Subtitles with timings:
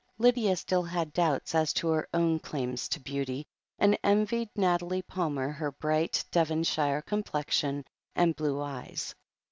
[0.17, 3.45] Lydia still had doubts as to her own claims to beauty,
[3.77, 7.85] and envied Nathalie Palmer her bright, Devonshire complexion
[8.15, 9.13] and blue eyes.